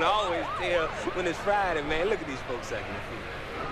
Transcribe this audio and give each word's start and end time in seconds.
can 0.00 0.08
always 0.08 0.46
tell 0.58 0.88
when 1.12 1.26
it's 1.26 1.38
Friday, 1.40 1.82
man. 1.82 2.08
Look 2.08 2.22
at 2.22 2.26
these 2.26 2.40
folks 2.48 2.72
acting 2.72 2.94
the 2.94 3.00
feet. 3.12 3.20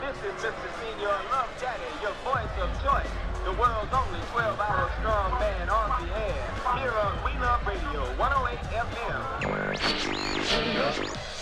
This 0.05 0.17
is 0.29 0.45
Mr. 0.45 0.69
Señor 0.77 1.19
Love 1.33 1.49
Daddy, 1.59 1.89
your 2.03 2.13
voice 2.21 2.53
of 2.61 2.69
choice. 2.85 3.09
The 3.45 3.53
world's 3.53 3.95
only 3.95 4.21
12-hour 4.37 4.91
strong 5.01 5.41
man 5.41 5.71
on 5.71 6.05
the 6.05 6.13
air. 6.21 6.45
Here 6.77 6.93
on 6.93 7.17
We 7.25 7.33
Love 7.41 7.67
Radio, 7.67 8.05
108 8.19 8.61
FM. 8.77 9.25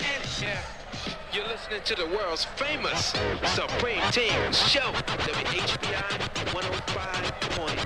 And 0.06 0.24
share. 0.28 0.62
You're 1.32 1.48
listening 1.48 1.82
to 1.82 1.94
the 1.96 2.06
world's 2.06 2.44
famous 2.44 3.12
Supreme 3.42 4.02
Team 4.12 4.52
Show, 4.52 4.92
WHBI 4.92 6.20
105.9. 6.54 7.85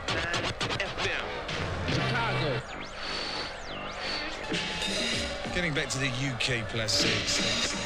Getting 5.60 5.74
back 5.74 5.90
to 5.90 5.98
the 5.98 6.06
UK 6.06 6.66
plus 6.70 6.90
six. 6.90 7.79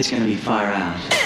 it's 0.00 0.10
gonna 0.10 0.24
be 0.24 0.34
far 0.34 0.72
out. 0.72 1.19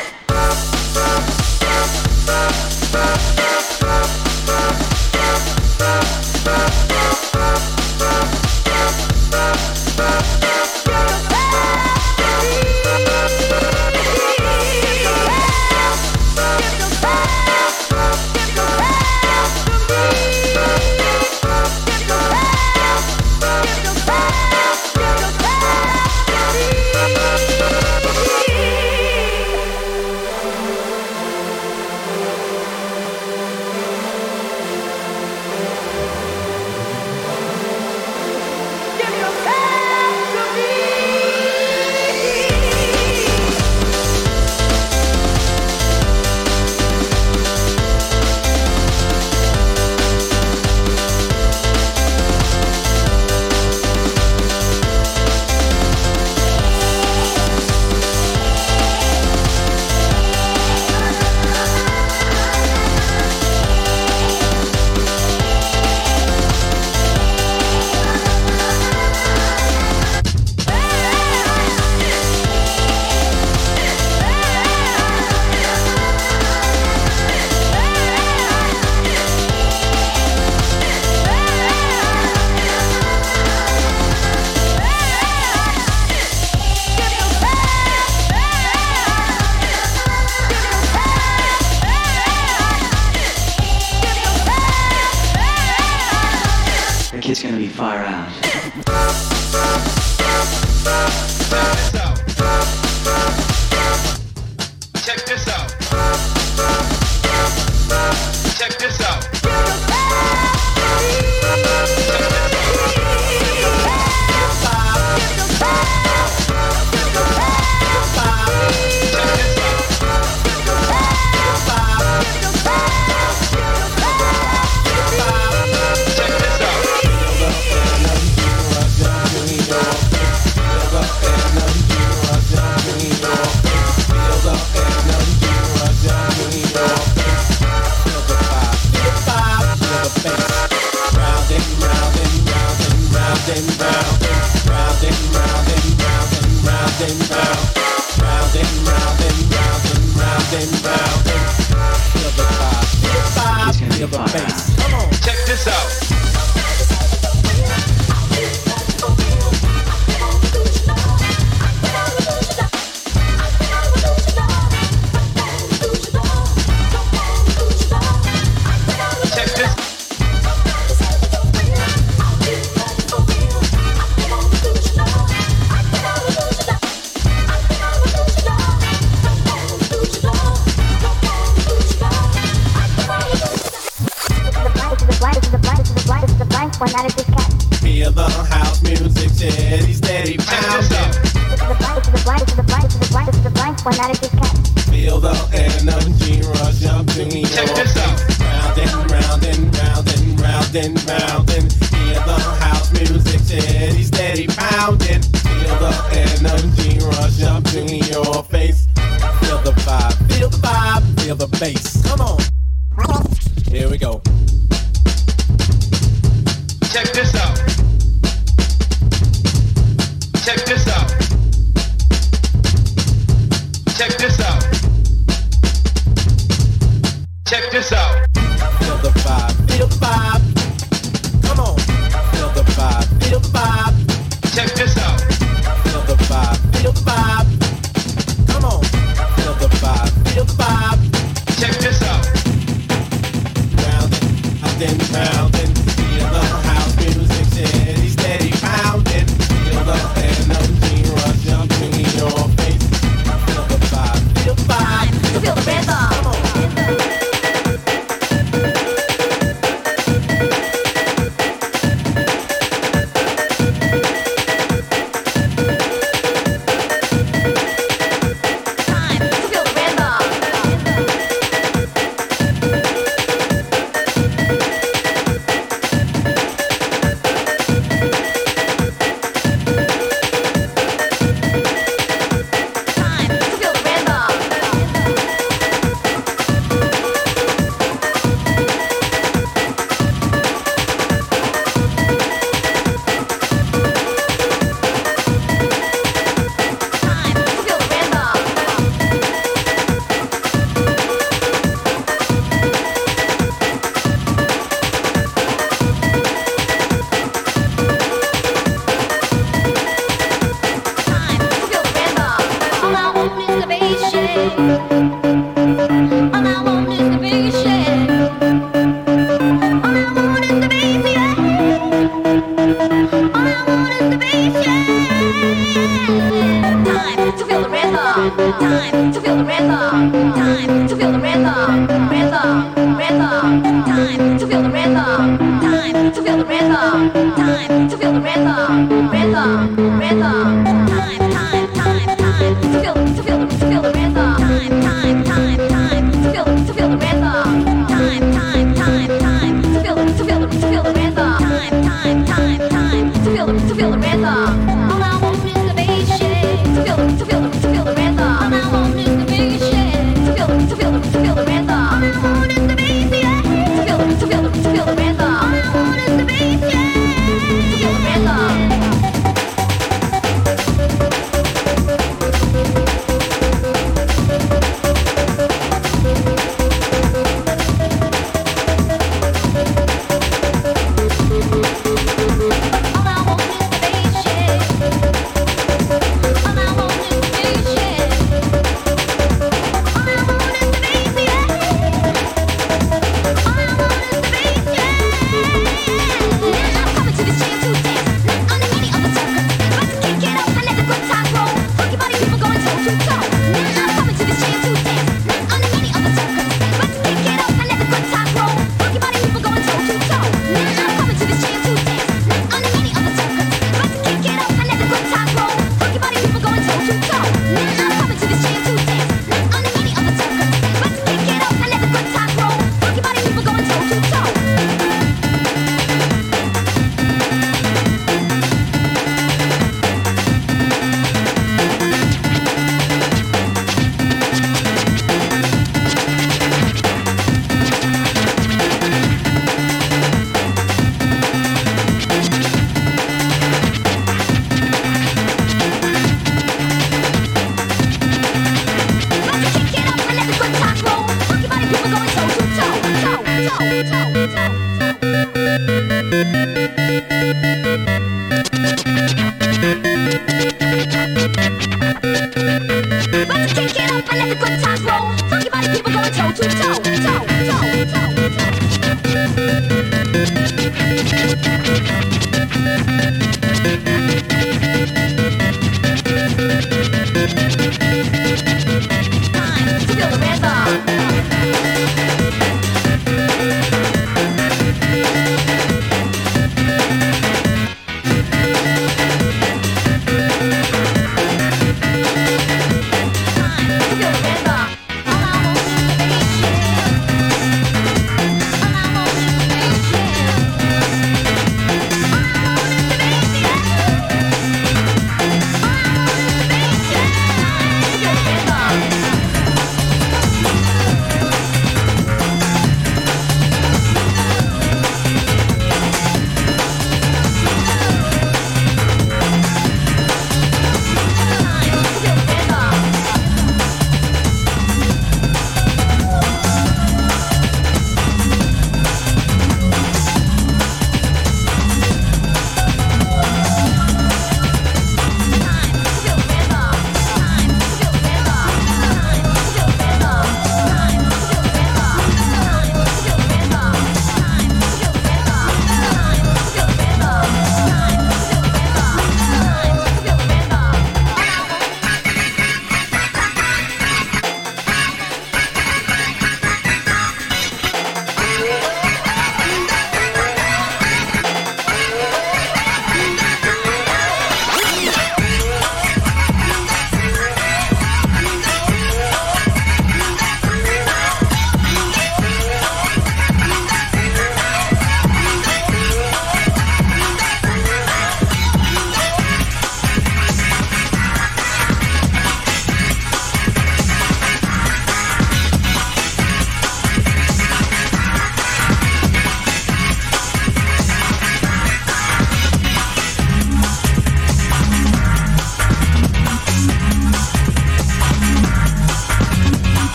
Thank 314.57 314.93
you. 314.93 314.94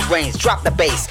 Mid 0.00 0.10
range, 0.10 0.38
drop 0.38 0.62
the 0.62 0.70
bass. 0.70 1.09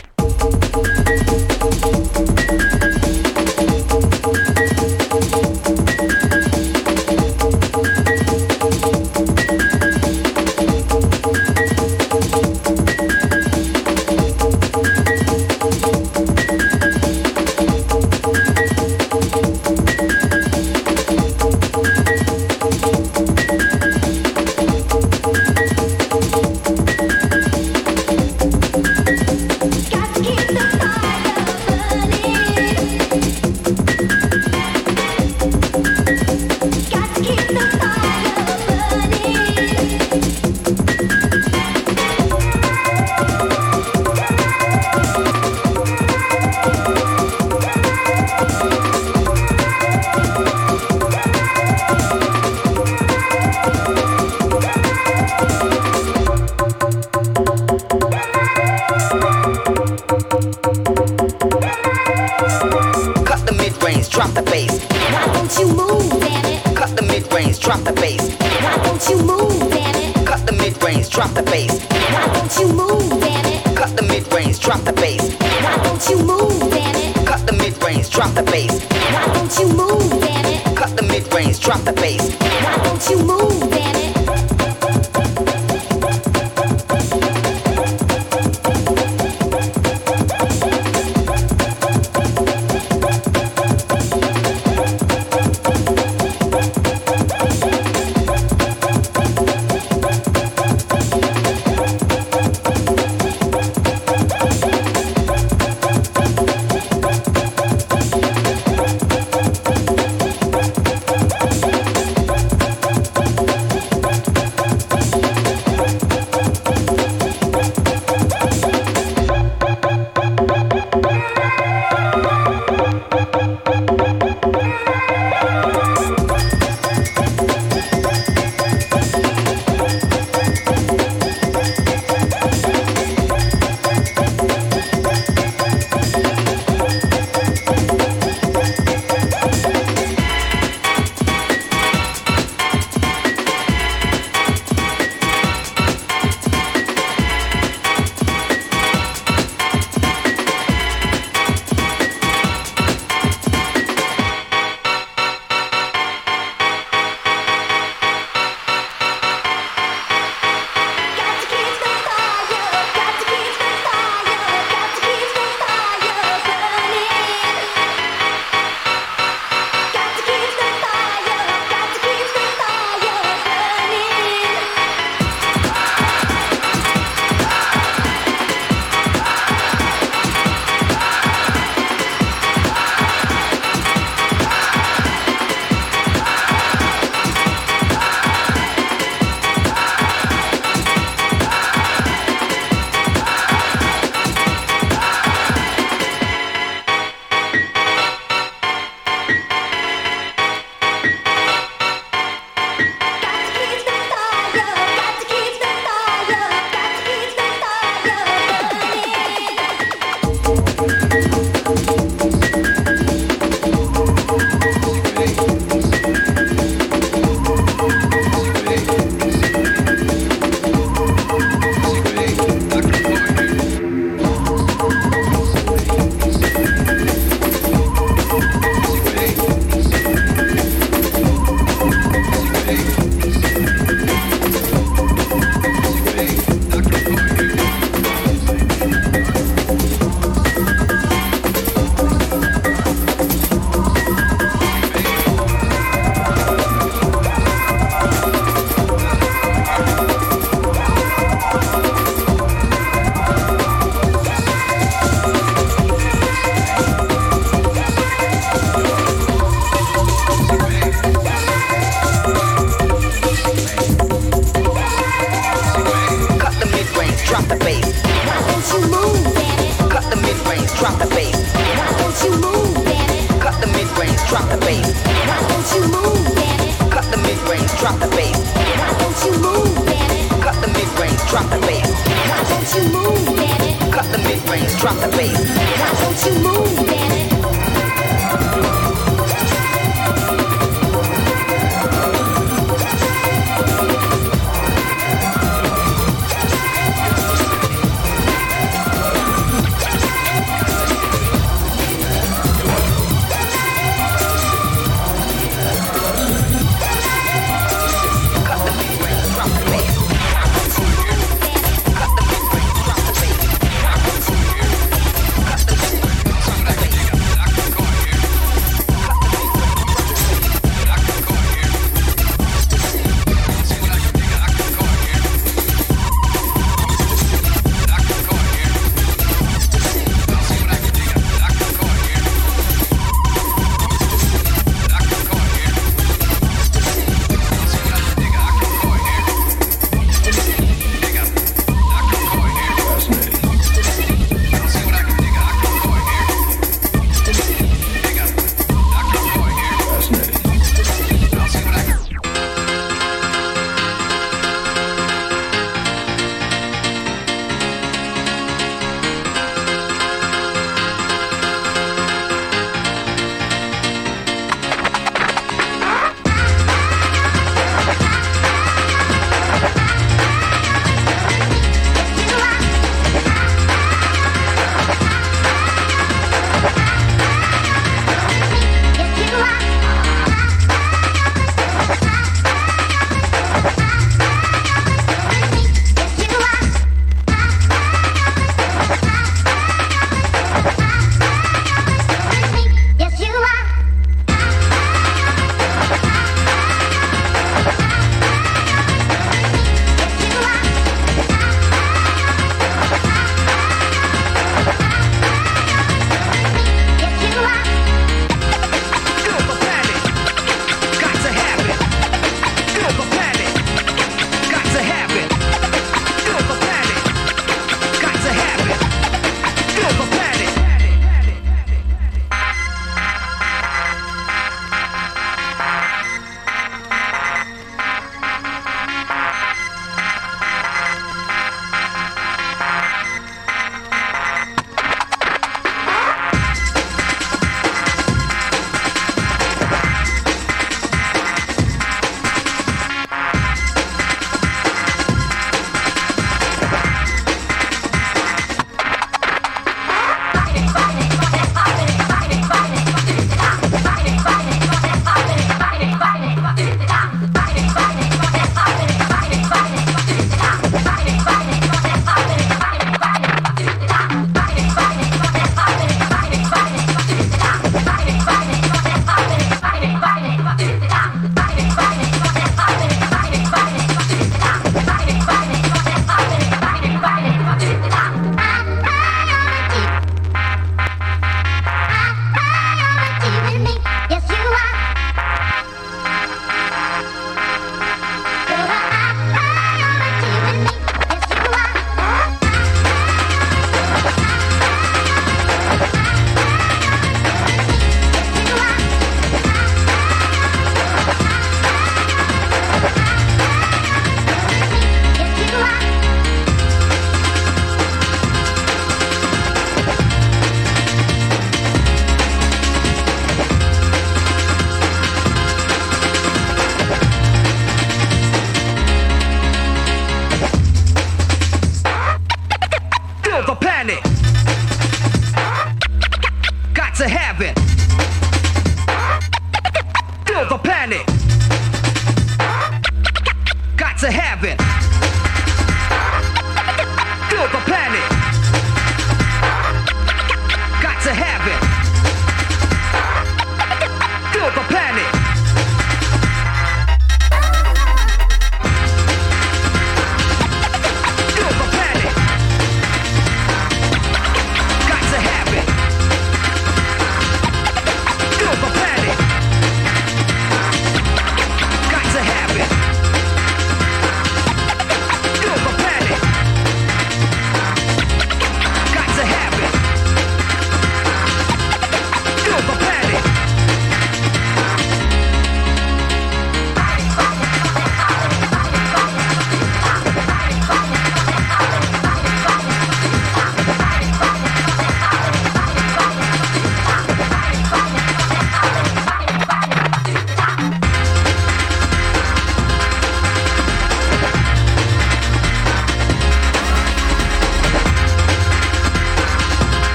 Bass. 64.50 64.84
Why 65.14 65.26
don't 65.34 65.54
you 65.58 65.68
move, 65.68 66.20
damn 66.20 66.46
it? 66.46 66.76
Cut 66.76 66.96
the 66.96 67.04
mid 67.04 67.32
range, 67.34 67.60
drop 67.60 67.82
the 67.84 67.94
bass. 67.94 68.22
Why 68.64 68.78
don't 68.84 69.04
you 69.10 69.18
move, 69.24 69.70
damn 69.70 69.96
it? 69.96 70.26
Cut 70.26 70.46
the 70.46 70.54
mid 70.54 70.84
range, 70.84 71.10
drop 71.10 71.32
the 71.34 71.44
bass. 71.44 71.80
Why 72.14 72.28
don't 72.34 72.54
you 72.60 72.68
move, 72.74 73.22
damn 73.22 73.46
it? 73.46 73.76
Cut 73.76 73.96
the 73.96 74.04
mid 74.04 74.32
range, 74.34 74.60
drop 74.60 74.82
the 74.82 74.94
bass. 74.94 75.34
Why 75.64 75.78
don't 75.84 76.10
you 76.10 76.18
move, 76.24 76.72
damn 76.72 76.96
it? 76.96 77.28
Cut 77.28 77.46
the 77.46 77.54
mid 77.54 77.84
range, 77.84 78.10
drop 78.10 78.34
the 78.34 78.44
bass. 78.44 78.74
Why 79.14 79.26
don't 79.34 79.54
you 79.60 79.68
move, 79.68 80.22
damn 80.22 80.46
it? 80.46 80.78
Cut 80.78 80.96
the 80.98 81.04
mid 81.04 81.34
range, 81.34 81.60
drop 81.60 81.82
the 81.82 81.94
bass. 81.94 82.36
Why 82.64 82.78
don't 82.84 83.10
you 83.10 83.18
move, 83.24 83.70
damn 83.70 83.96
it? 83.96 83.99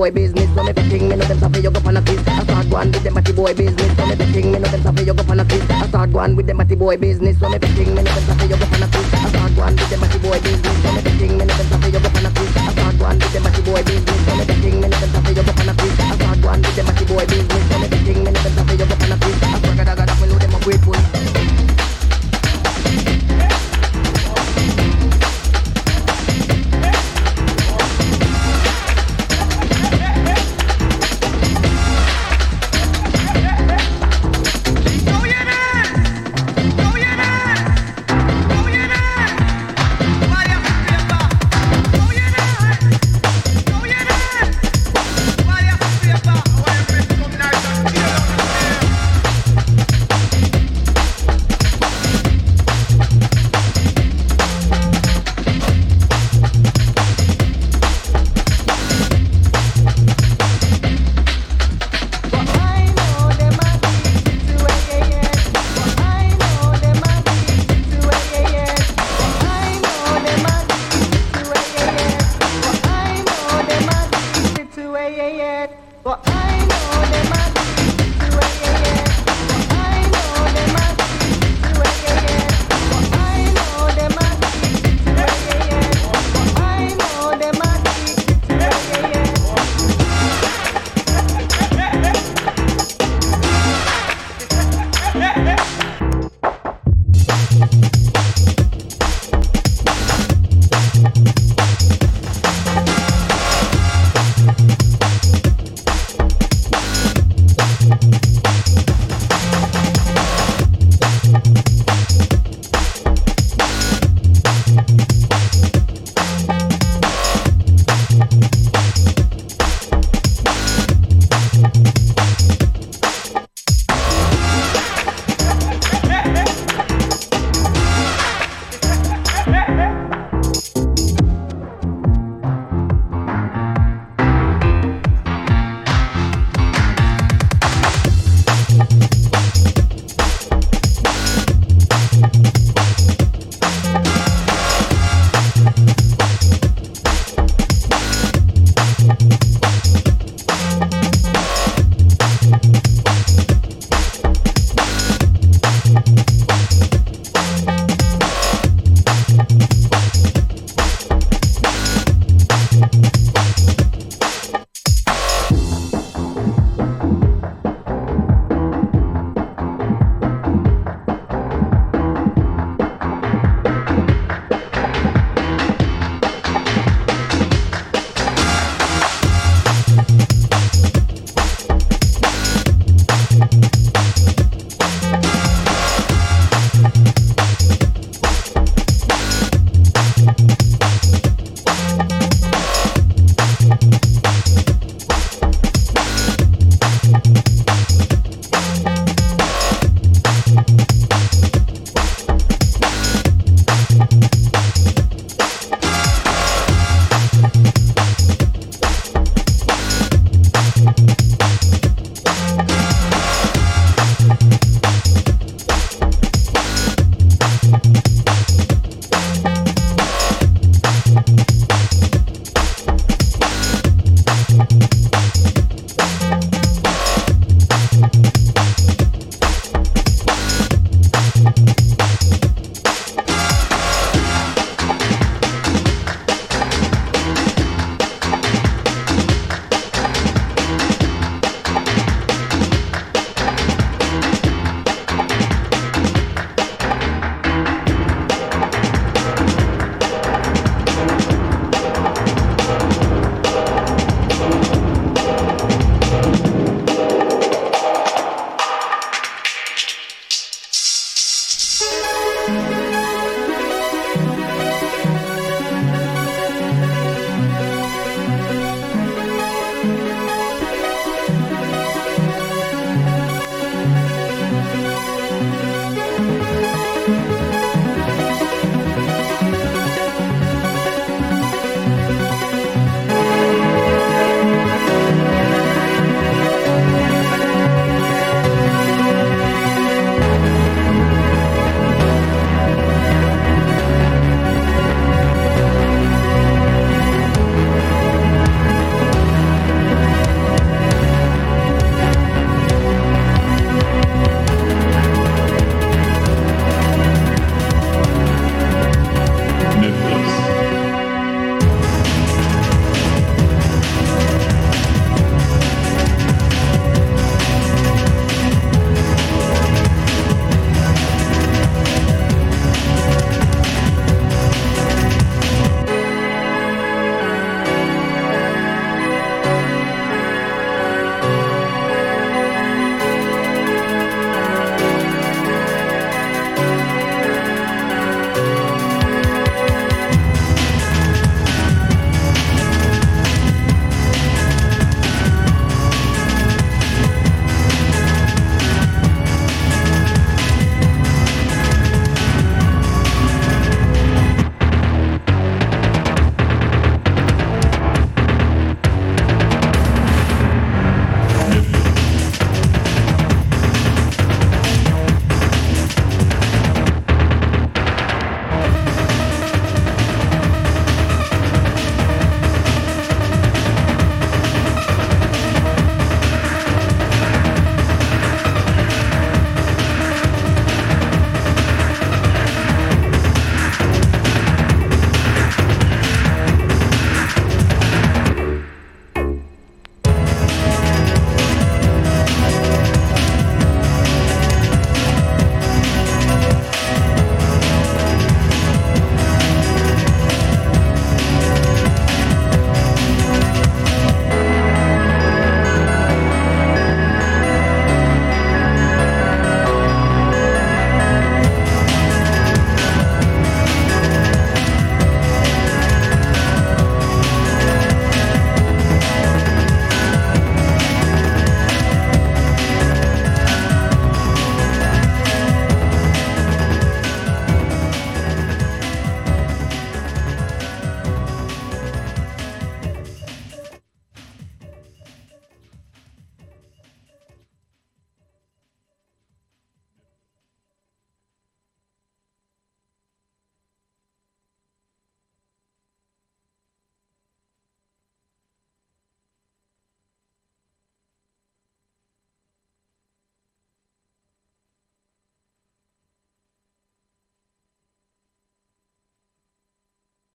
boy 0.00 0.10
business. 0.10 0.48
So 0.48 0.54
From 0.54 0.68
everything, 0.68 1.08
me 1.08 1.16
know 1.16 1.26
them 1.26 1.38
savvy, 1.38 1.60
you 1.60 1.70
go 1.70 1.80
pan 1.80 1.96
a 1.98 2.02
kiss. 2.02 2.26
I 2.26 2.42
start 2.44 2.66
one 2.68 2.90
with 2.90 3.02
them 3.04 3.14
batty 3.14 3.32
boy 3.32 3.52
business. 3.54 3.88
So 3.88 3.94
From 3.96 4.12
everything, 4.12 4.52
me 4.52 4.58
know 4.58 4.68
them 4.72 4.82
savvy, 4.82 5.04
you 5.04 5.14
go 5.14 5.24
pan 5.24 5.40
a 5.40 5.44
kiss. 5.44 5.70
I 5.70 5.86
start 5.88 6.10
one 6.10 6.36
with 6.36 6.46
them 6.46 6.56
batty 6.56 6.74
boy 6.74 6.96
business. 6.96 7.38
From 7.38 7.52
everything, 7.52 7.94
me 7.94 8.02
know 8.02 8.09